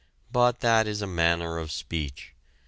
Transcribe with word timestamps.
But 0.31 0.61
that 0.61 0.87
is 0.87 1.03
a 1.03 1.05
manner 1.05 1.59
of 1.59 1.71
speech. 1.71 2.33